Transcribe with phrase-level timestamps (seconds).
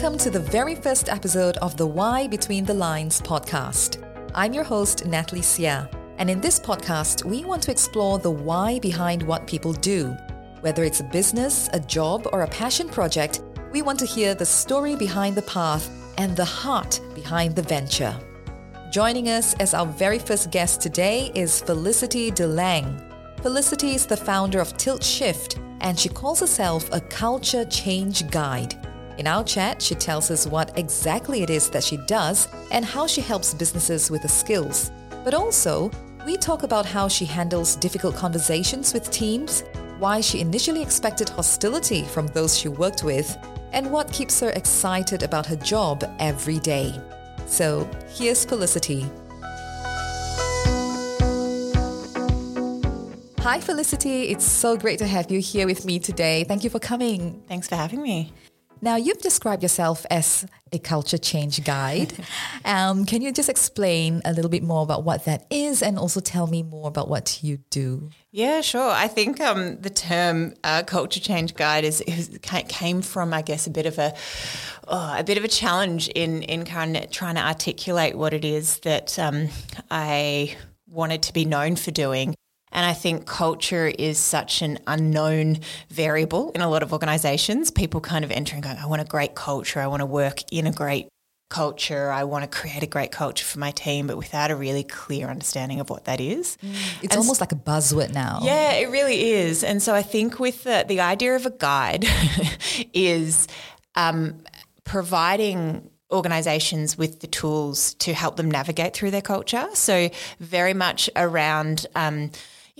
[0.00, 4.02] Welcome to the very first episode of the Why Between the Lines podcast.
[4.34, 8.78] I'm your host, Natalie Sia, and in this podcast, we want to explore the why
[8.78, 10.16] behind what people do.
[10.62, 13.42] Whether it's a business, a job, or a passion project,
[13.72, 18.18] we want to hear the story behind the path and the heart behind the venture.
[18.90, 23.02] Joining us as our very first guest today is Felicity de Lang.
[23.42, 28.79] Felicity is the founder of Tilt Shift, and she calls herself a culture change guide.
[29.20, 33.06] In our chat, she tells us what exactly it is that she does and how
[33.06, 34.90] she helps businesses with the skills.
[35.24, 35.90] But also,
[36.24, 39.62] we talk about how she handles difficult conversations with teams,
[39.98, 43.36] why she initially expected hostility from those she worked with,
[43.72, 46.98] and what keeps her excited about her job every day.
[47.44, 49.02] So, here's Felicity.
[53.40, 54.30] Hi, Felicity.
[54.30, 56.44] It's so great to have you here with me today.
[56.44, 57.42] Thank you for coming.
[57.48, 58.32] Thanks for having me.
[58.82, 62.12] Now, you've described yourself as a culture change guide.
[62.64, 66.20] um, can you just explain a little bit more about what that is and also
[66.20, 68.10] tell me more about what you do?
[68.30, 68.90] Yeah, sure.
[68.90, 73.66] I think um, the term uh, culture change guide is, is, came from, I guess,
[73.66, 74.14] a bit of a
[74.88, 78.44] oh, a bit of a challenge in in kind of trying to articulate what it
[78.44, 79.48] is that um,
[79.90, 82.34] I wanted to be known for doing.
[82.72, 87.70] And I think culture is such an unknown variable in a lot of organizations.
[87.70, 89.80] People kind of enter and go, I want a great culture.
[89.80, 91.08] I want to work in a great
[91.50, 92.10] culture.
[92.10, 95.26] I want to create a great culture for my team, but without a really clear
[95.26, 96.56] understanding of what that is.
[96.62, 96.74] Mm.
[97.02, 98.38] It's and almost like a buzzword now.
[98.42, 99.64] Yeah, it really is.
[99.64, 102.06] And so I think with the, the idea of a guide
[102.94, 103.48] is
[103.96, 104.38] um,
[104.84, 109.68] providing organizations with the tools to help them navigate through their culture.
[109.74, 112.30] So very much around um,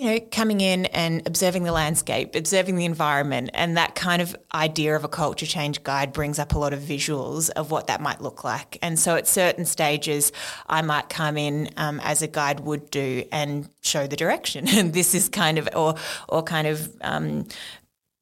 [0.00, 4.34] you know, coming in and observing the landscape, observing the environment, and that kind of
[4.55, 8.00] idea of a culture change guide brings up a lot of visuals of what that
[8.00, 8.78] might look like.
[8.80, 10.33] And so at certain stages,
[10.66, 14.66] I might come in um, as a guide would do and show the direction.
[14.80, 15.96] And this is kind of, or,
[16.27, 17.46] or kind of, um,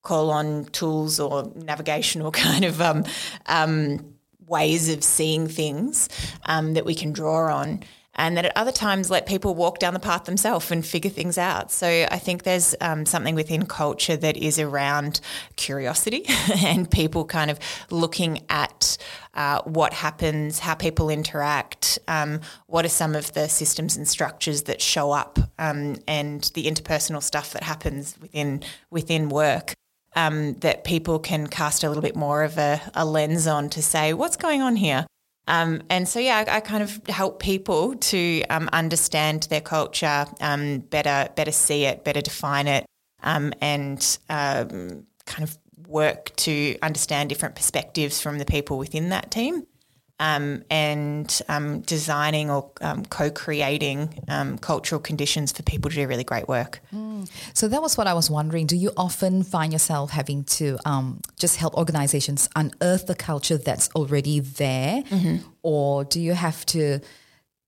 [0.03, 3.05] call on tools or navigational kind of um,
[3.47, 4.15] um,
[4.49, 6.09] ways of seeing things
[6.47, 7.85] um, that we can draw on
[8.19, 11.39] and then at other times let people walk down the path themselves and figure things
[11.39, 11.71] out.
[11.71, 15.21] So I think there's um, something within culture that is around
[15.57, 16.27] curiosity
[16.65, 18.99] and people kind of looking at
[19.35, 24.65] uh, what happens, how people interact, um, what are some of the systems and structures
[24.65, 29.75] that show up, um, and the interpersonal stuff that happens within within work.
[30.17, 33.83] Um, that people can cast a little bit more of a, a lens on to
[33.83, 35.07] say what's going on here.
[35.49, 40.27] Um, and so, yeah, I, I, kind of help people to um, understand their culture
[40.43, 42.85] um, better, better see it, better define it,
[43.23, 49.31] um, and um, kind of work to understand different perspectives from the people within that
[49.31, 49.67] team
[50.21, 56.25] um, and um, designing or um, co-creating um, cultural conditions for people to do really
[56.25, 56.81] great work.
[56.93, 57.31] Mm.
[57.55, 58.67] So that was what I was wondering.
[58.67, 63.89] Do you often find yourself having to um, just help organizations unearth the culture that's
[63.95, 65.49] already there, mm-hmm.
[65.63, 67.01] or do you have to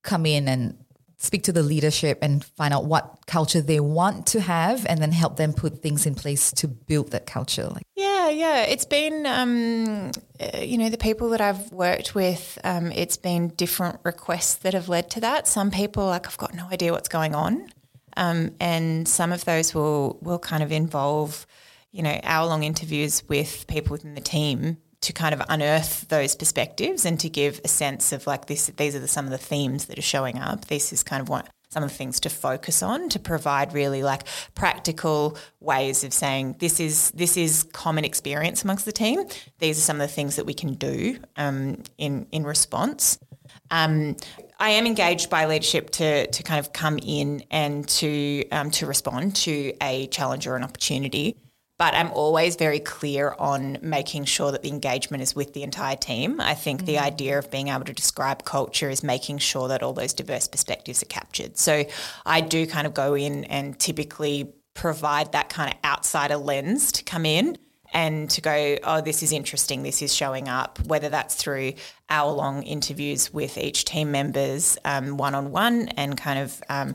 [0.02, 0.76] come in and
[1.22, 5.12] speak to the leadership and find out what culture they want to have and then
[5.12, 7.66] help them put things in place to build that culture.
[7.68, 8.62] Like yeah yeah.
[8.62, 10.10] It's been um,
[10.40, 14.72] uh, you know the people that i've worked with um, it's been different requests that
[14.72, 15.46] have led to that.
[15.46, 17.68] Some people like i've got no idea what's going on.
[18.16, 21.46] Um, and some of those will will kind of involve
[21.92, 26.36] you know hour long interviews with people within the team to kind of unearth those
[26.36, 29.38] perspectives and to give a sense of like this these are the, some of the
[29.38, 30.66] themes that are showing up.
[30.66, 34.02] This is kind of what some of the things to focus on to provide really
[34.02, 34.24] like
[34.54, 39.22] practical ways of saying this is this is common experience amongst the team.
[39.58, 43.18] These are some of the things that we can do um, in in response.
[43.70, 44.16] Um,
[44.58, 48.86] I am engaged by leadership to, to kind of come in and to um, to
[48.86, 51.36] respond to a challenge or an opportunity
[51.80, 55.96] but I'm always very clear on making sure that the engagement is with the entire
[55.96, 56.38] team.
[56.38, 56.86] I think mm-hmm.
[56.86, 57.02] the mm.
[57.02, 61.02] idea of being able to describe culture is making sure that all those diverse perspectives
[61.02, 61.56] are captured.
[61.56, 61.86] So
[62.26, 67.02] I do kind of go in and typically provide that kind of outsider lens to
[67.02, 67.56] come in
[67.94, 71.72] and to go, oh, this is interesting, this is showing up, whether that's through
[72.10, 76.94] hour long interviews with each team members one on one and kind of um,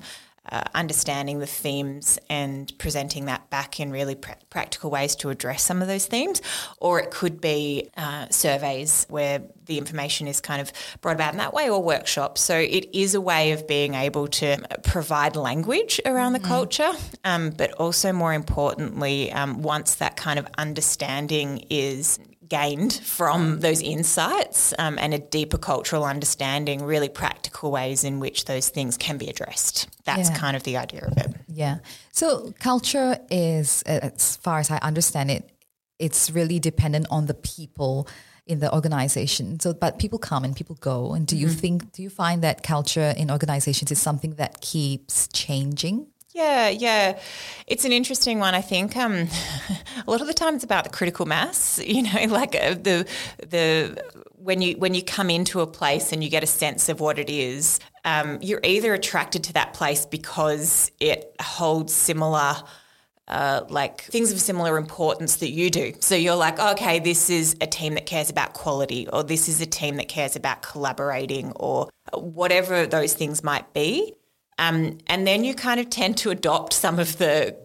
[0.51, 5.63] uh, understanding the themes and presenting that back in really pr- practical ways to address
[5.63, 6.41] some of those themes.
[6.79, 10.71] Or it could be uh, surveys where the information is kind of
[11.01, 12.41] brought about in that way, or workshops.
[12.41, 16.91] So it is a way of being able to provide language around the culture,
[17.23, 23.81] um, but also more importantly, um, once that kind of understanding is gained from those
[23.81, 29.17] insights um, and a deeper cultural understanding, really practical ways in which those things can
[29.17, 29.87] be addressed.
[30.05, 30.37] That's Yeah.
[30.37, 31.33] kind of the idea of it.
[31.47, 31.77] Yeah.
[32.11, 35.49] So culture is, as far as I understand it,
[35.99, 38.07] it's really dependent on the people
[38.45, 39.59] in the organization.
[39.59, 41.13] So, but people come and people go.
[41.13, 45.27] And do you think, do you find that culture in organizations is something that keeps
[45.29, 46.07] changing?
[46.35, 47.17] Yeah, yeah.
[47.65, 48.55] It's an interesting one.
[48.55, 49.29] I think um,
[50.07, 51.79] a lot of the time it's about the critical mass.
[51.95, 53.07] You know, like uh, the
[53.39, 54.03] the
[54.35, 57.17] when you when you come into a place and you get a sense of what
[57.19, 62.55] it is, um, you're either attracted to that place because it holds similar.
[63.27, 65.93] Uh, like things of similar importance that you do.
[65.99, 69.61] So you're like, okay, this is a team that cares about quality, or this is
[69.61, 74.13] a team that cares about collaborating, or whatever those things might be.
[74.57, 77.55] Um, and then you kind of tend to adopt some of the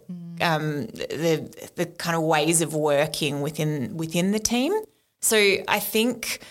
[0.41, 4.73] um, the the kind of ways of working within within the team.
[5.21, 6.41] So I think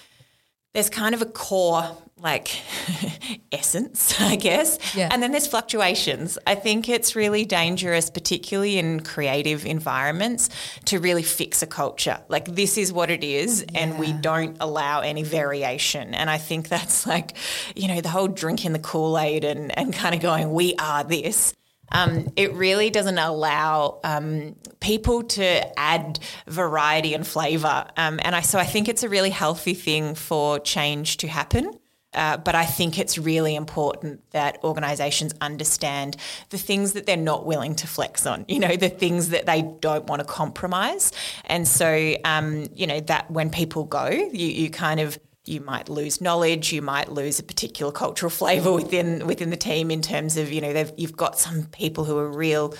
[0.72, 2.62] there's kind of a core like
[3.52, 4.78] essence, I guess.
[4.94, 5.08] Yeah.
[5.11, 6.38] And then there's fluctuations.
[6.46, 10.50] I think it's really dangerous, particularly in creative environments,
[10.87, 12.20] to really fix a culture.
[12.28, 16.14] Like this is what it is, and we don't allow any variation.
[16.14, 17.37] And I think that's like,
[17.75, 21.55] you know, the whole drinking the Kool-Aid and, and kind of going, we are this.
[21.93, 28.43] Um, it really doesn't allow um, people to add variety and flavour, um, and I
[28.43, 31.81] so I think it's a really healthy thing for change to happen.
[32.12, 36.16] Uh, but I think it's really important that organisations understand
[36.48, 38.44] the things that they're not willing to flex on.
[38.48, 41.12] You know, the things that they don't want to compromise,
[41.44, 45.88] and so um, you know that when people go, you you kind of you might
[45.88, 50.36] lose knowledge, you might lose a particular cultural flavour within within the team in terms
[50.36, 52.74] of you know you've got some people who are real,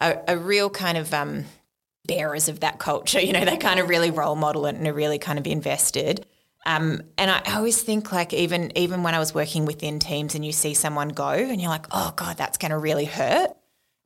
[0.00, 1.44] a, a real kind of um,
[2.06, 3.20] bearers of that culture.
[3.26, 6.24] You know, they kind of really role model it and are really kind of invested.
[6.66, 10.44] Um, and I always think like even even when I was working within teams and
[10.44, 13.50] you see someone go and you're like, oh god, that's to really hurt.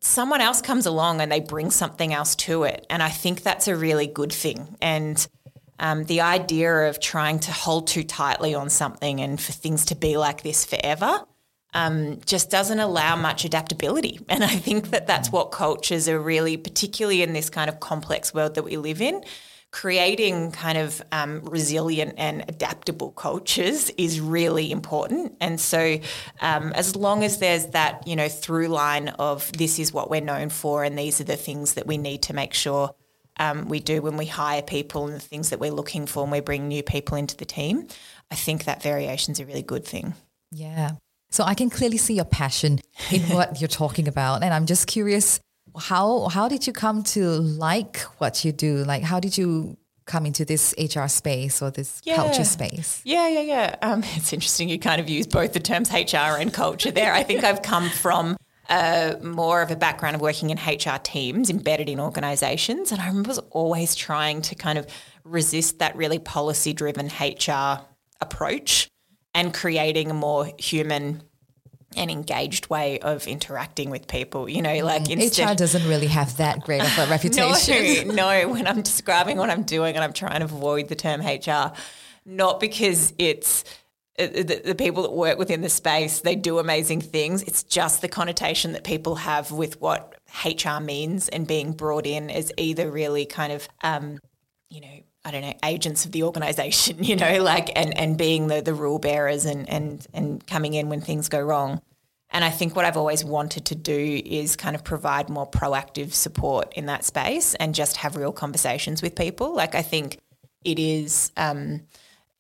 [0.03, 3.67] Someone else comes along and they bring something else to it, and I think that's
[3.67, 4.77] a really good thing.
[4.81, 5.27] And
[5.79, 9.95] um, the idea of trying to hold too tightly on something and for things to
[9.97, 11.25] be like this forever
[11.73, 14.21] um, just doesn't allow much adaptability.
[14.29, 18.35] And I think that that's what cultures are really, particularly in this kind of complex
[18.35, 19.25] world that we live in,
[19.73, 25.37] creating kind of um, resilient and adaptable cultures is really important.
[25.41, 25.99] And so,
[26.41, 30.21] um, as long as there's that, you know, through line of this is what we're
[30.21, 32.95] known for, and these are the things that we need to make sure
[33.39, 36.33] um, we do when we hire people and the things that we're looking for when
[36.33, 37.89] we bring new people into the team,
[38.31, 40.15] I think that variation is a really good thing.
[40.53, 40.93] Yeah.
[41.31, 42.81] So I can clearly see your passion
[43.11, 44.43] in what you're talking about.
[44.43, 45.41] And I'm just curious,
[45.79, 48.85] how how did you come to like what you do?
[48.85, 49.77] Like how did you
[50.07, 52.17] come into this HR space or this Yeah.
[52.17, 53.01] culture space?
[53.05, 53.77] Yeah, yeah, yeah.
[53.83, 54.69] Um, it's interesting.
[54.69, 57.13] You kind of use both the terms HR and culture there.
[57.13, 58.37] I think I've come from
[58.69, 63.07] uh, more of a background of working in HR teams embedded in organisations, and I
[63.09, 64.87] remember was always trying to kind of
[65.25, 67.81] resist that really policy driven HR
[68.21, 68.89] approach
[69.35, 71.23] and creating a more human
[71.97, 74.49] and engaged way of interacting with people.
[74.49, 78.09] You know, like instead HR doesn't really have that great of a reputation.
[78.09, 81.21] no, no, when I'm describing what I'm doing and I'm trying to avoid the term
[81.21, 81.73] HR,
[82.25, 83.65] not because it's
[84.19, 87.43] uh, the, the people that work within the space, they do amazing things.
[87.43, 90.15] It's just the connotation that people have with what
[90.45, 94.19] HR means and being brought in as either really kind of, um,
[94.69, 98.49] you know, I don't know, agents of the organisation, you know, like and and being
[98.49, 101.81] the the rule bearers and and and coming in when things go wrong.
[102.31, 106.13] And I think what I've always wanted to do is kind of provide more proactive
[106.13, 109.55] support in that space and just have real conversations with people.
[109.55, 110.19] Like I think
[110.65, 111.83] it is, um,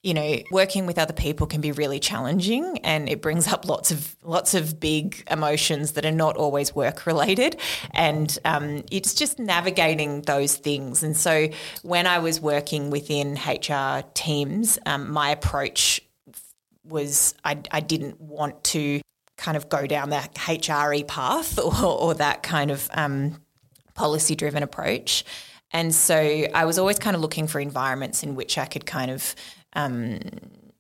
[0.03, 3.91] you know, working with other people can be really challenging, and it brings up lots
[3.91, 7.57] of lots of big emotions that are not always work related,
[7.93, 11.03] and um, it's just navigating those things.
[11.03, 11.49] And so
[11.83, 16.01] when I was working within HR teams, um, my approach
[16.83, 19.03] was I, I didn't want to
[19.41, 23.41] kind of go down that HRE path or, or that kind of um,
[23.95, 25.25] policy driven approach.
[25.73, 26.17] And so
[26.55, 29.35] I was always kind of looking for environments in which I could kind of,
[29.73, 30.19] um,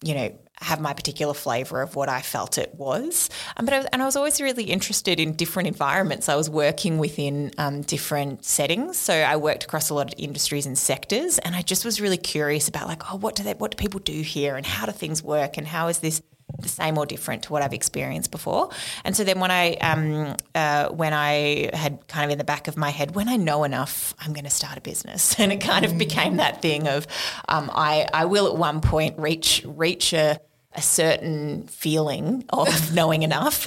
[0.03, 3.31] you know, have my particular flavour of what I felt it was.
[3.57, 6.29] Um, but I was, and I was always really interested in different environments.
[6.29, 10.67] I was working within um, different settings, so I worked across a lot of industries
[10.67, 13.71] and sectors, and I just was really curious about like, oh, what do they, what
[13.71, 16.21] do people do here, and how do things work, and how is this
[16.59, 18.71] the same or different to what I've experienced before.
[19.05, 22.69] And so then when I um, uh, when I had kind of in the back
[22.69, 25.61] of my head, when I know enough, I'm going to start a business, and it
[25.61, 27.07] kind of became that thing of
[27.49, 30.41] um, I I will at one point reach reach a
[30.73, 33.67] a certain feeling of knowing enough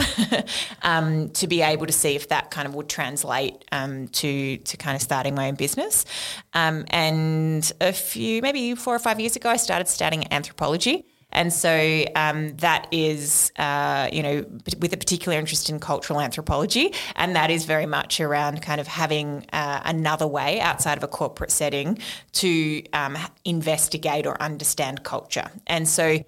[0.83, 4.77] um, to be able to see if that kind of would translate um, to to
[4.77, 6.05] kind of starting my own business.
[6.53, 11.05] Um, and a few, maybe four or five years ago, I started studying anthropology.
[11.33, 14.45] And so um, that is, uh, you know,
[14.79, 16.93] with a particular interest in cultural anthropology.
[17.15, 21.07] And that is very much around kind of having uh, another way outside of a
[21.07, 21.97] corporate setting
[22.33, 25.49] to um, investigate or understand culture.
[25.67, 26.19] And so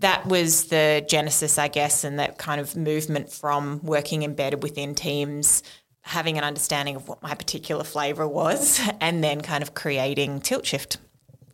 [0.00, 4.94] that was the genesis, I guess, and that kind of movement from working embedded within
[4.94, 5.62] teams,
[6.02, 10.66] having an understanding of what my particular flavour was, and then kind of creating Tilt
[10.66, 10.98] Shift.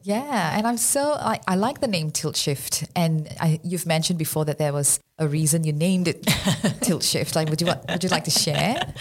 [0.07, 4.21] Yeah, and I'm so I, I like the name Tilt Shift, and I, you've mentioned
[4.21, 6.23] before that there was a reason you named it
[6.81, 7.35] Tilt Shift.
[7.35, 8.81] Like, would you would you like to share?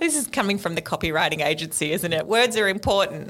[0.00, 2.26] This is coming from the copywriting agency, isn't it?
[2.26, 3.28] Words are important.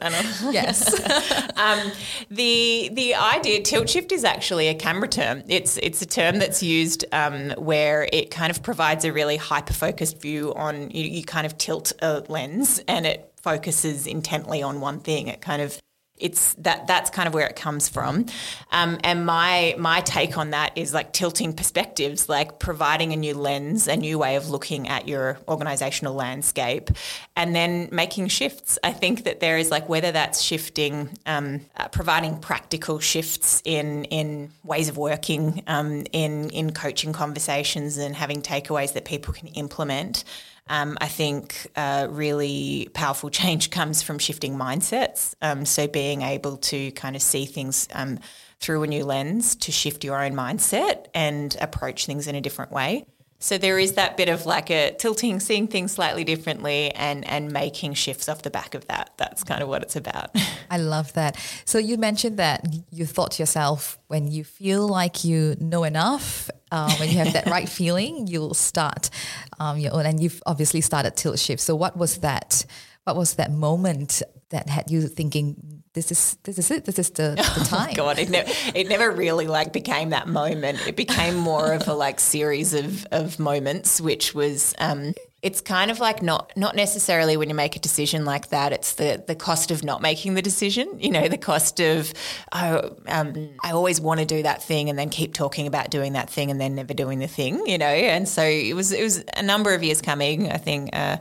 [0.50, 0.95] yes.
[1.57, 1.93] um,
[2.31, 5.43] the the idea Tilt Shift is actually a camera term.
[5.49, 9.75] It's it's a term that's used um, where it kind of provides a really hyper
[9.75, 14.81] focused view on you, you kind of tilt a lens and it focuses intently on
[14.81, 15.29] one thing.
[15.29, 15.81] It kind of
[16.19, 18.26] it's that that's kind of where it comes from.
[18.71, 23.35] Um, and my my take on that is like tilting perspectives, like providing a new
[23.35, 26.90] lens, a new way of looking at your organizational landscape,
[27.35, 28.78] and then making shifts.
[28.85, 34.04] I think that there is like whether that's shifting, um, uh, providing practical shifts in
[34.04, 39.49] in ways of working, um, in in coaching conversations, and having takeaways that people can
[39.49, 40.25] implement.
[40.73, 45.35] Um, I think really powerful change comes from shifting mindsets.
[45.43, 48.19] Um, so being able to kind of see things um,
[48.59, 52.73] through a new lens to shift your own mindset and approach things in a different
[52.73, 53.07] way.
[53.42, 57.50] So there is that bit of like a tilting, seeing things slightly differently and and
[57.52, 59.11] making shifts off the back of that.
[59.16, 60.30] That's kind of what it's about.
[60.70, 61.37] I love that.
[61.64, 66.50] So you mentioned that you thought to yourself when you feel like you know enough,
[66.70, 69.11] uh, when you have that right feeling, you'll start
[69.58, 70.06] um, your own.
[70.06, 71.61] And you've obviously started Tilt Shift.
[71.61, 72.64] So what was that?
[73.02, 74.22] What was that moment
[74.52, 76.85] that had you thinking this is this is it.
[76.87, 77.90] This is the, the oh, time.
[77.92, 80.87] Oh God, it never it never really like became that moment.
[80.87, 85.90] It became more of a like series of of moments, which was um, it's kind
[85.90, 88.73] of like not not necessarily when you make a decision like that.
[88.73, 90.99] It's the the cost of not making the decision.
[90.99, 92.14] You know, the cost of
[92.52, 96.14] oh, um, I always want to do that thing and then keep talking about doing
[96.14, 97.66] that thing and then never doing the thing.
[97.66, 100.50] You know, and so it was it was a number of years coming.
[100.50, 100.90] I think.
[100.94, 101.18] Uh,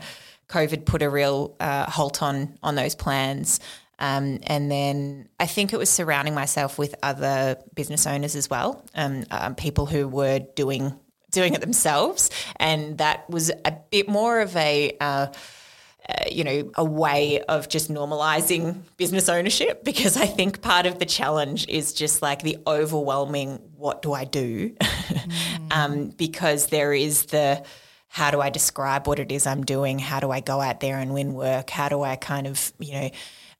[0.51, 3.59] COVID put a real uh, halt on on those plans.
[3.99, 8.83] Um, and then I think it was surrounding myself with other business owners as well,
[8.95, 14.41] um, um, people who were doing doing it themselves, and that was a bit more
[14.41, 14.97] of a.
[14.99, 15.27] Uh,
[16.09, 20.97] uh, you know, a way of just normalizing business ownership because I think part of
[20.97, 24.71] the challenge is just like the overwhelming what do I do?
[24.79, 25.71] mm.
[25.71, 27.63] um, because there is the
[28.11, 29.97] how do I describe what it is I'm doing?
[29.97, 31.69] How do I go out there and win work?
[31.69, 33.09] How do I kind of, you know,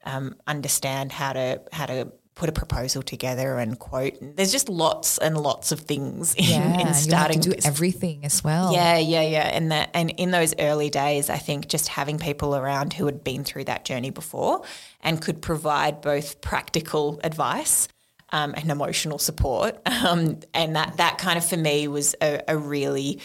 [0.04, 4.18] um, understand how to how to put a proposal together and quote.
[4.20, 8.44] There's just lots and lots of things in, yeah, in starting to do everything as
[8.44, 8.74] well.
[8.74, 9.48] Yeah, yeah, yeah.
[9.54, 13.24] And that and in those early days, I think just having people around who had
[13.24, 14.64] been through that journey before
[15.02, 17.88] and could provide both practical advice.
[18.34, 22.58] Um, and emotional support, um, and that that kind of for me was a, a
[22.58, 23.20] really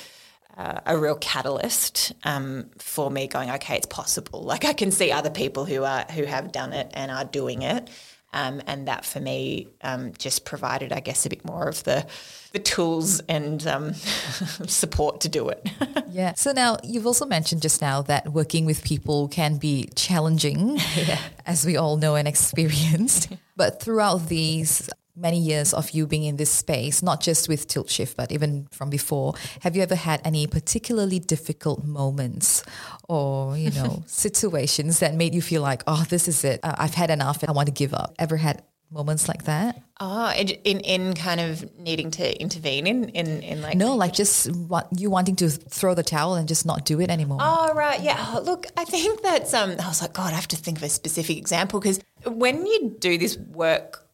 [0.57, 4.43] uh, a real catalyst um, for me going, okay, it's possible.
[4.43, 7.63] Like I can see other people who are who have done it and are doing
[7.63, 7.89] it,
[8.33, 12.07] um, and that for me um, just provided, I guess, a bit more of the
[12.53, 13.93] the tools and um,
[14.67, 15.69] support to do it.
[16.11, 16.33] yeah.
[16.35, 21.21] So now you've also mentioned just now that working with people can be challenging, yeah.
[21.45, 23.29] as we all know and experienced.
[23.57, 27.89] But throughout these many years of you being in this space, not just with Tilt
[27.91, 32.63] Shift, but even from before, have you ever had any particularly difficult moments
[33.09, 36.61] or, you know, situations that made you feel like, oh, this is it.
[36.63, 38.15] Uh, I've had enough and I want to give up?
[38.19, 39.83] Ever had moments like that?
[39.99, 44.55] Oh, in in kind of needing to intervene in in, in like no, like just
[44.55, 47.39] want, you wanting to throw the towel and just not do it anymore.
[47.41, 48.33] Oh right, yeah.
[48.35, 49.77] Oh, look, I think that's um.
[49.83, 52.97] I was like, God, I have to think of a specific example because when you
[52.99, 54.06] do this work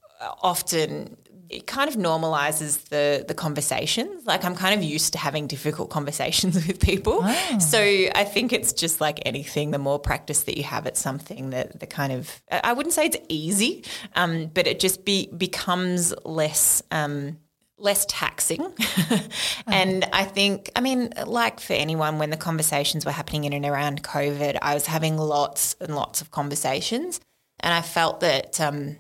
[0.43, 1.17] often
[1.53, 4.25] it kind of normalizes the the conversations.
[4.25, 7.21] Like I'm kind of used to having difficult conversations with people.
[7.23, 7.59] Oh.
[7.59, 9.71] So I think it's just like anything.
[9.71, 13.07] The more practice that you have at something, that the kind of I wouldn't say
[13.07, 16.83] it's easy, um, but it just be becomes less.
[16.91, 17.39] Um,
[17.79, 18.65] less taxing.
[19.67, 23.67] and I think, I mean, like for anyone, when the conversations were happening in and
[23.67, 27.21] around COVID, I was having lots and lots of conversations.
[27.59, 28.99] And I felt that, um,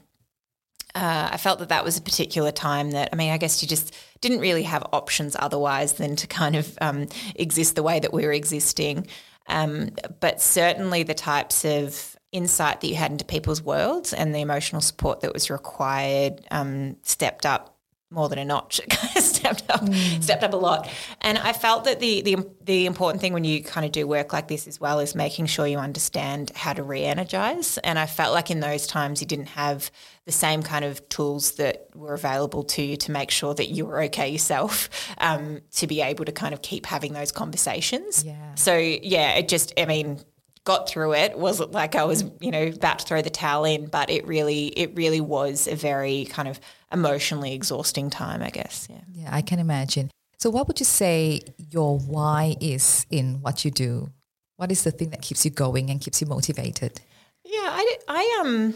[0.94, 3.68] uh, I felt that that was a particular time that, I mean, I guess you
[3.68, 8.12] just didn't really have options otherwise than to kind of um, exist the way that
[8.12, 9.06] we were existing.
[9.48, 14.40] Um, but certainly the types of insight that you had into people's worlds and the
[14.40, 17.71] emotional support that was required um, stepped up
[18.12, 18.80] more than a notch.
[18.82, 20.22] It kind of stepped up, mm.
[20.22, 20.88] stepped up a lot.
[21.20, 24.32] And I felt that the, the the important thing when you kind of do work
[24.32, 27.78] like this as well is making sure you understand how to re-energize.
[27.78, 29.90] And I felt like in those times you didn't have
[30.24, 33.86] the same kind of tools that were available to you to make sure that you
[33.86, 34.88] were okay yourself,
[35.18, 38.24] um, to be able to kind of keep having those conversations.
[38.24, 38.54] Yeah.
[38.54, 40.20] So yeah, it just I mean
[40.64, 43.86] got through it wasn't like I was, you know, about to throw the towel in,
[43.86, 46.60] but it really, it really was a very kind of
[46.92, 48.88] emotionally exhausting time, I guess.
[48.90, 49.00] Yeah.
[49.12, 50.10] Yeah, I can imagine.
[50.38, 54.10] So, what would you say your why is in what you do?
[54.56, 57.00] What is the thing that keeps you going and keeps you motivated?
[57.44, 58.74] Yeah, I, I um,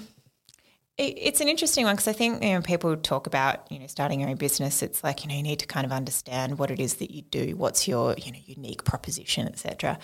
[0.99, 3.87] it, it's an interesting one because I think you know people talk about you know
[3.87, 4.83] starting your own business.
[4.83, 7.23] It's like you know you need to kind of understand what it is that you
[7.23, 9.99] do, what's your you know unique proposition, etc.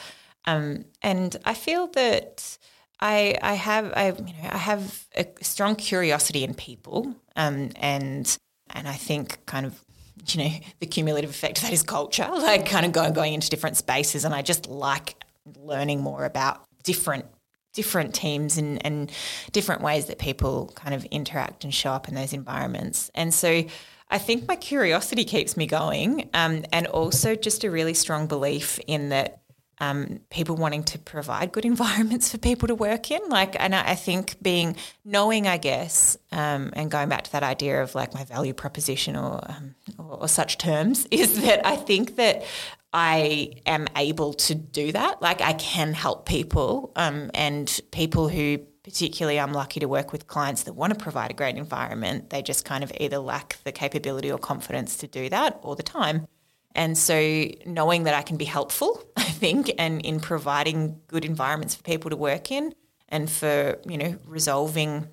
[0.44, 2.58] Um, and I feel that
[3.00, 8.36] I, I have I, you know, I have a strong curiosity in people, um, and
[8.70, 9.82] and I think kind of
[10.26, 13.50] you know the cumulative effect of that is culture, like kind of going going into
[13.50, 15.16] different spaces, and I just like
[15.58, 17.26] learning more about different
[17.74, 19.10] different teams and, and
[19.52, 23.64] different ways that people kind of interact and show up in those environments, and so.
[24.10, 28.78] I think my curiosity keeps me going, um, and also just a really strong belief
[28.86, 29.40] in that
[29.82, 33.20] um, people wanting to provide good environments for people to work in.
[33.28, 37.82] Like, and I, think being knowing, I guess, um, and going back to that idea
[37.82, 42.16] of like my value proposition or, um, or, or such terms, is that I think
[42.16, 42.44] that
[42.92, 45.20] I am able to do that.
[45.20, 50.26] Like, I can help people, um, and people who particularly I'm lucky to work with
[50.26, 52.30] clients that want to provide a great environment.
[52.30, 55.84] They just kind of either lack the capability or confidence to do that all the
[55.84, 56.26] time.
[56.74, 61.74] And so knowing that I can be helpful, I think, and in providing good environments
[61.74, 62.74] for people to work in
[63.08, 65.08] and for, you know, resolving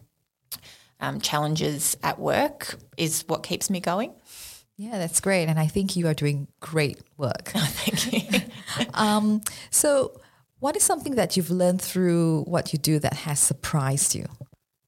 [1.00, 4.14] um, challenges at work is what keeps me going.
[4.78, 5.48] Yeah, that's great.
[5.48, 7.52] And I think you are doing great work.
[7.54, 8.42] Oh, thank you.
[8.94, 10.20] um, so,
[10.60, 14.26] what is something that you've learned through what you do that has surprised you?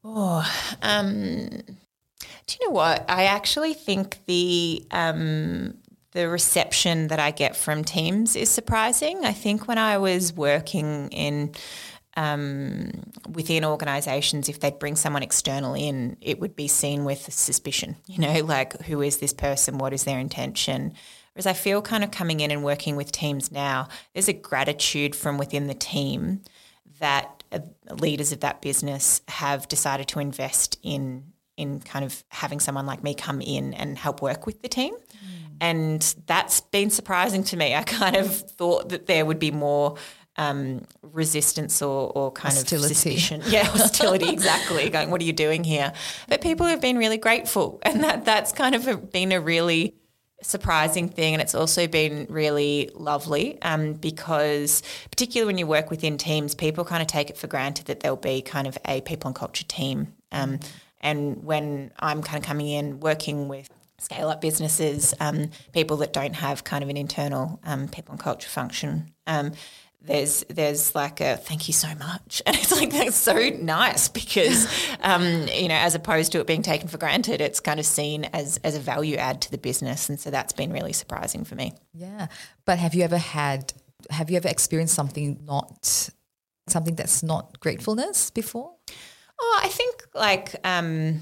[0.04, 0.50] Oh,
[0.82, 3.06] um, do you know what?
[3.10, 5.76] I actually think the um,
[6.12, 9.26] the reception that I get from teams is surprising.
[9.26, 11.54] I think when I was working in
[12.18, 12.92] um,
[13.30, 17.96] within organisations, if they'd bring someone external in, it would be seen with suspicion.
[18.08, 19.78] You know, like who is this person?
[19.78, 20.94] What is their intention?
[21.34, 25.16] Whereas I feel kind of coming in and working with teams now, there's a gratitude
[25.16, 26.42] from within the team
[27.00, 27.60] that uh,
[28.00, 33.04] leaders of that business have decided to invest in in kind of having someone like
[33.04, 34.96] me come in and help work with the team.
[35.62, 37.76] And that's been surprising to me.
[37.76, 39.96] I kind of thought that there would be more
[40.36, 42.94] um, resistance or, or kind hostility.
[42.94, 43.44] of suspicion.
[43.46, 44.90] Yeah, hostility, exactly.
[44.90, 45.94] Going, what are you doing here?
[46.28, 47.80] But people have been really grateful.
[47.84, 49.94] And that that's kind of a, been a really
[50.42, 51.36] surprising thing.
[51.36, 56.86] And it's also been really lovely um, because, particularly when you work within teams, people
[56.86, 59.66] kind of take it for granted that there'll be kind of a people and culture
[59.66, 60.14] team.
[60.32, 60.60] Um,
[61.02, 63.70] and when I'm kind of coming in working with
[64.02, 68.20] scale up businesses, um, people that don't have kind of an internal um, people and
[68.20, 69.12] culture function.
[69.28, 69.54] Um,
[70.04, 74.68] there's there's like a thank you so much, and it's like that's so nice because
[75.02, 78.26] um, you know as opposed to it being taken for granted, it's kind of seen
[78.26, 81.56] as as a value add to the business, and so that's been really surprising for
[81.56, 81.74] me.
[81.94, 82.28] Yeah,
[82.66, 83.74] but have you ever had
[84.10, 86.10] have you ever experienced something not
[86.68, 88.74] something that's not gratefulness before?
[89.40, 91.22] Oh, I think like um,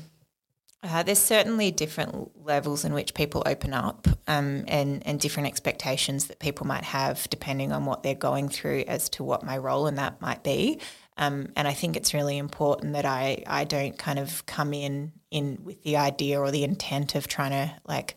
[0.81, 6.27] uh, there's certainly different levels in which people open up um, and, and different expectations
[6.27, 9.87] that people might have depending on what they're going through as to what my role
[9.87, 10.79] in that might be.
[11.17, 15.11] Um, and I think it's really important that I, I don't kind of come in
[15.31, 18.15] in with the idea or the intent of trying to like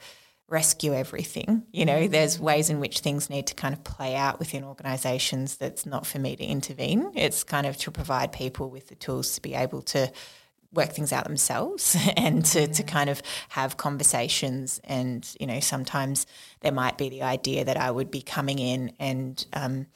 [0.48, 1.64] rescue everything.
[1.72, 5.57] You know, there's ways in which things need to kind of play out within organisations
[5.57, 7.11] that's not for me to intervene.
[7.16, 10.12] It's kind of to provide people with the tools to be able to
[10.72, 14.80] work things out themselves and to, to kind of have conversations.
[14.85, 16.26] And, you know, sometimes
[16.61, 19.87] there might be the idea that I would be coming in and, um,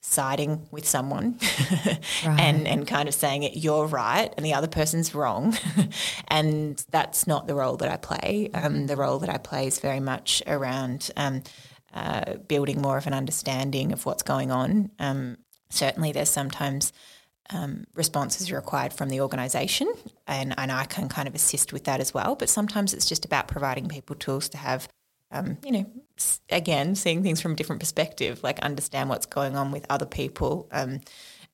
[0.00, 1.36] siding with someone
[2.24, 2.40] right.
[2.40, 5.56] and and kind of saying it you're right and the other person's wrong.
[6.30, 8.50] And that's not the role that I play.
[8.52, 11.42] Um, the role that I play is very much around um,
[11.94, 14.90] uh, building more of an understanding of what's going on.
[14.98, 15.38] Um,
[15.70, 16.92] certainly there's sometimes
[17.50, 19.92] um, responses required from the organisation,
[20.26, 22.36] and, and I can kind of assist with that as well.
[22.36, 24.88] But sometimes it's just about providing people tools to have
[25.30, 25.86] um, you know,
[26.50, 30.68] again, seeing things from a different perspective, like understand what's going on with other people,
[30.72, 31.00] um,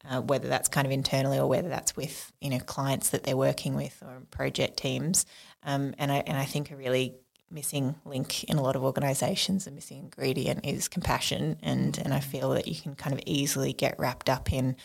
[0.09, 3.37] uh, whether that's kind of internally or whether that's with you know clients that they're
[3.37, 5.27] working with or project teams.
[5.65, 7.15] Um, and I and I think a really
[7.51, 12.21] missing link in a lot of organisations, a missing ingredient is compassion, and and I
[12.21, 14.77] feel that you can kind of easily get wrapped up in.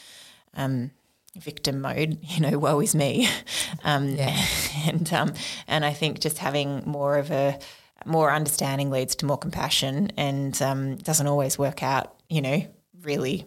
[0.53, 0.91] Um,
[1.38, 3.27] victim mode, you know, woe is me,
[3.83, 4.45] um, yeah.
[4.85, 5.33] and um,
[5.67, 7.59] and I think just having more of a
[8.05, 12.65] more understanding leads to more compassion and um, doesn't always work out, you know,
[13.01, 13.45] really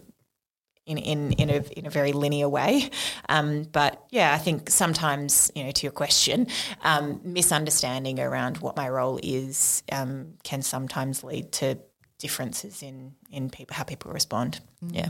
[0.85, 2.89] in in in a in a very linear way.
[3.29, 6.47] Um, but yeah, I think sometimes you know to your question,
[6.81, 11.79] um, misunderstanding around what my role is um, can sometimes lead to
[12.23, 12.95] differences in
[13.29, 14.51] in people how people respond.
[14.81, 14.95] Mm.
[14.95, 15.09] Yeah.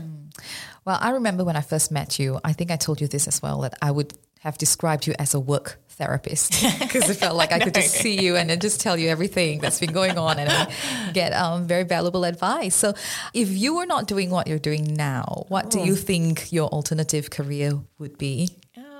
[0.84, 2.28] Well, I remember when I first met you.
[2.50, 5.32] I think I told you this as well that I would have described you as
[5.34, 6.50] a work therapist
[6.80, 9.60] because it felt like I could just see you and then just tell you everything
[9.60, 12.74] that's been going on and I get um, very valuable advice.
[12.74, 12.94] So,
[13.32, 15.70] if you were not doing what you're doing now, what oh.
[15.70, 16.08] do you oh.
[16.10, 18.50] think your alternative career would be?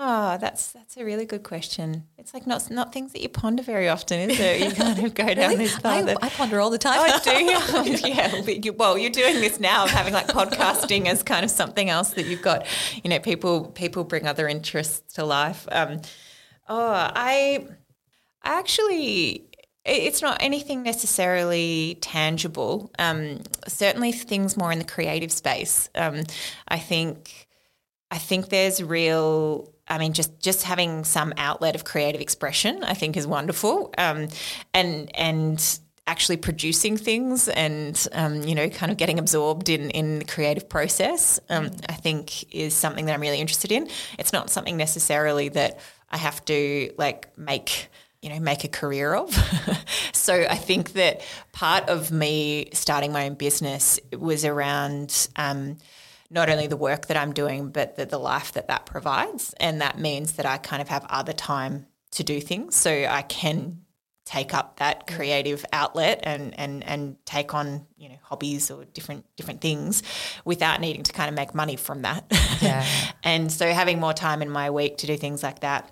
[0.07, 2.05] Oh, that's that's a really good question.
[2.19, 4.61] It's like not not things that you ponder very often, is it?
[4.61, 5.57] You kind of go down really?
[5.57, 6.09] this path.
[6.09, 6.99] I, I, ponder all the time.
[7.01, 7.31] Oh, do
[8.09, 8.15] you?
[8.15, 8.71] yeah.
[8.77, 12.27] Well, you're doing this now, of having like podcasting as kind of something else that
[12.27, 12.67] you've got.
[13.03, 15.67] You know, people people bring other interests to life.
[15.73, 16.01] Um,
[16.69, 17.67] Oh, I,
[18.43, 19.51] I actually,
[19.85, 22.91] it's not anything necessarily tangible.
[22.99, 25.91] Um, certainly, things more in the creative space.
[25.95, 26.23] Um,
[26.67, 27.49] I think,
[28.11, 29.71] I think there's real.
[29.89, 33.93] I mean, just just having some outlet of creative expression, I think, is wonderful.
[33.99, 34.29] Um,
[34.73, 40.19] and and actually producing things and um, you know kind of getting absorbed in in
[40.19, 44.51] the creative process um, I think is something that I'm really interested in it's not
[44.51, 45.79] something necessarily that
[46.11, 47.89] I have to like make
[48.25, 49.35] you know make a career of.
[50.13, 51.21] so I think that
[51.53, 55.29] part of me starting my own business was around.
[55.37, 55.77] Um,
[56.31, 59.55] not only the work that I'm doing, but the, the life that that provides.
[59.61, 62.75] And that means that I kind of have other time to do things.
[62.75, 63.83] So I can
[64.25, 69.27] take up that creative outlet and, and, and take on, you know, hobbies or different
[69.37, 70.03] different things
[70.45, 72.25] without needing to kind of make money from that.
[72.63, 72.87] Yeah.
[73.23, 75.91] and so having more time in my week to do things like that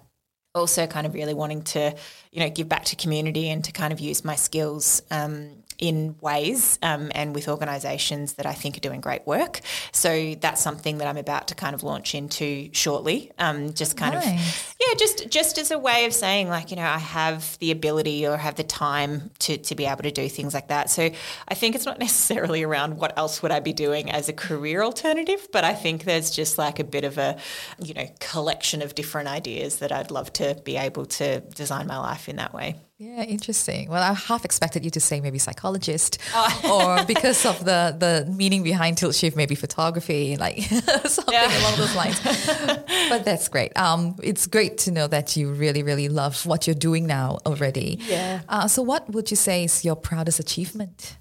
[0.54, 1.94] also kind of really wanting to,
[2.30, 6.16] you know, give back to community and to kind of use my skills um, in
[6.20, 9.60] ways um, and with organisations that I think are doing great work.
[9.92, 13.32] So that's something that I'm about to kind of launch into shortly.
[13.38, 14.26] Um, just kind nice.
[14.26, 17.70] of, yeah, just just as a way of saying like, you know, I have the
[17.70, 20.90] ability or have the time to to be able to do things like that.
[20.90, 21.10] So
[21.48, 24.82] I think it's not necessarily around what else would I be doing as a career
[24.82, 27.36] alternative, but I think there's just like a bit of a,
[27.82, 31.98] you know, collection of different ideas that I'd love to be able to design my
[31.98, 32.76] life in that way.
[32.98, 33.88] Yeah, interesting.
[33.88, 36.98] Well, I half expected you to say maybe psychologist, oh.
[37.00, 40.60] or because of the the meaning behind tilt shift, maybe photography, like
[41.06, 41.60] something yeah.
[41.60, 42.20] along those lines.
[43.08, 43.76] but that's great.
[43.76, 47.98] Um, it's great to know that you really, really love what you're doing now already.
[48.06, 48.42] Yeah.
[48.48, 51.16] Uh, so, what would you say is your proudest achievement?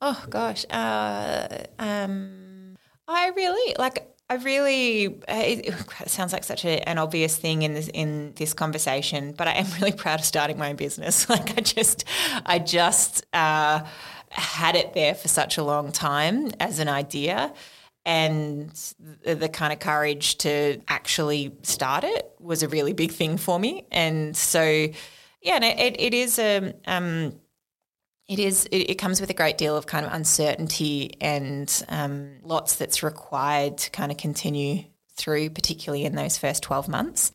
[0.00, 1.46] Oh gosh, uh,
[1.78, 4.11] um, I really like.
[4.32, 5.74] I really it,
[6.06, 9.66] sounds like such a, an obvious thing in this in this conversation, but I am
[9.80, 11.28] really proud of starting my own business.
[11.32, 12.04] Like I just
[12.44, 13.84] I just uh,
[14.30, 17.52] had it there for such a long time as an idea,
[18.04, 18.70] and
[19.24, 23.58] the, the, kind of courage to actually start it was a really big thing for
[23.58, 23.86] me.
[23.90, 27.32] And so, yeah, and it, it is a um,
[28.32, 28.64] it is.
[28.66, 33.02] It, it, comes with a great deal of kind of uncertainty and um, lots that's
[33.02, 34.84] required to kind of continue
[35.16, 37.32] through, particularly in those first twelve months.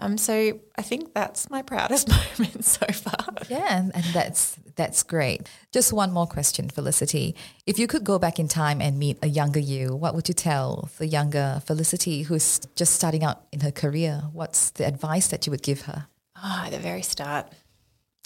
[0.00, 2.08] Um, so I think that's my proudest
[2.38, 3.34] moment so far.
[3.48, 5.48] Yeah, and that's that's great.
[5.72, 7.36] Just one more question, Felicity.
[7.66, 10.34] If you could go back in time and meet a younger you, what would you
[10.34, 14.24] tell the younger Felicity who's just starting out in her career?
[14.32, 16.08] What's the advice that you would give her?
[16.42, 17.52] Oh, at the very start.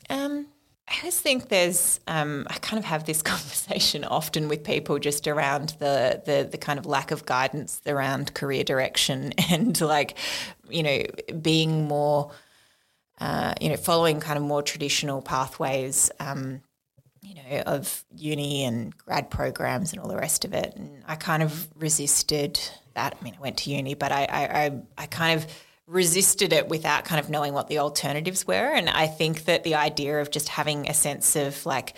[0.08, 0.46] Um,
[0.86, 5.26] I just think there's, um, I kind of have this conversation often with people just
[5.26, 10.16] around the, the, the kind of lack of guidance around career direction and like,
[10.68, 11.02] you know,
[11.40, 12.30] being more,
[13.18, 16.10] uh, you know, following kind of more traditional pathways.
[16.20, 16.60] Um,
[17.24, 20.74] you know, of uni and grad programs and all the rest of it.
[20.76, 22.60] And I kind of resisted
[22.94, 23.16] that.
[23.18, 25.46] I mean, I went to uni, but I, I, I, I kind of
[25.86, 28.72] resisted it without kind of knowing what the alternatives were.
[28.72, 31.94] And I think that the idea of just having a sense of like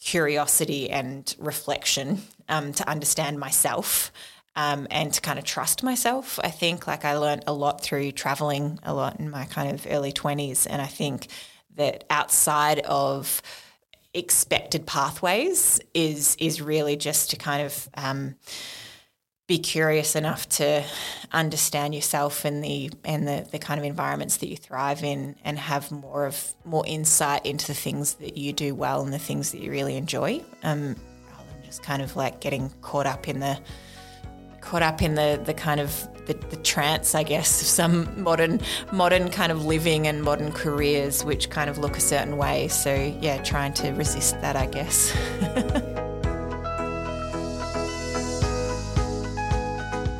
[0.00, 4.12] curiosity and reflection um, to understand myself
[4.56, 6.40] um, and to kind of trust myself.
[6.42, 9.86] I think like I learned a lot through traveling a lot in my kind of
[9.88, 10.66] early 20s.
[10.68, 11.28] And I think
[11.76, 13.40] that outside of
[14.14, 18.34] expected pathways is is really just to kind of um,
[19.48, 20.84] be curious enough to
[21.32, 25.58] understand yourself and the and the, the kind of environments that you thrive in and
[25.58, 29.50] have more of more insight into the things that you do well and the things
[29.52, 30.94] that you really enjoy um,
[31.30, 33.58] rather than just kind of like getting caught up in the
[34.60, 38.60] caught up in the the kind of the, the trance I guess of some modern
[38.92, 42.68] modern kind of living and modern careers which kind of look a certain way.
[42.68, 45.10] So yeah trying to resist that I guess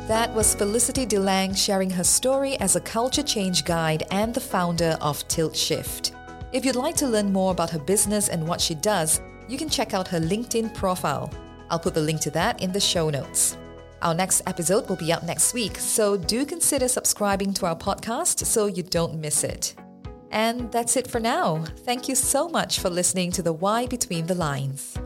[0.09, 4.39] That was Felicity de Lang sharing her story as a culture change guide and the
[4.39, 6.13] founder of Tilt Shift.
[6.51, 9.69] If you'd like to learn more about her business and what she does, you can
[9.69, 11.31] check out her LinkedIn profile.
[11.69, 13.55] I'll put the link to that in the show notes.
[14.01, 18.43] Our next episode will be up next week, so do consider subscribing to our podcast
[18.47, 19.75] so you don't miss it.
[20.31, 21.63] And that's it for now.
[21.85, 24.97] Thank you so much for listening to The Why Between the Lines.